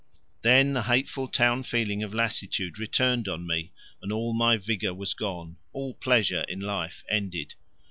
Then 0.41 0.73
the 0.73 0.81
hateful 0.81 1.27
town 1.27 1.61
feeling 1.61 2.01
of 2.01 2.11
lassitude 2.11 2.79
returned 2.79 3.27
on 3.27 3.45
me 3.45 3.71
and 4.01 4.11
all 4.11 4.33
my 4.33 4.57
vigour 4.57 4.95
was 4.95 5.13
gone, 5.13 5.59
all 5.73 5.93
pleasure 5.93 6.43
in 6.49 6.59
life 6.59 7.03
ended. 7.07 7.53